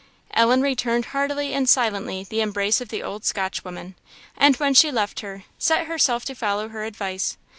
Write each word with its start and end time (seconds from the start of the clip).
Ellen 0.33 0.63
returned 0.63 1.05
heartily 1.13 1.53
and 1.53 1.69
silently 1.69 2.23
the 2.27 2.41
embrace 2.41 2.81
of 2.81 2.87
the 2.89 3.03
old 3.03 3.23
Scotch 3.23 3.63
woman, 3.63 3.93
and 4.35 4.55
when 4.57 4.73
she 4.73 4.89
left 4.91 5.19
her, 5.19 5.43
set 5.59 5.85
herself 5.85 6.25
to 6.25 6.33
follow 6.33 6.69
her 6.69 6.85
advice. 6.85 7.37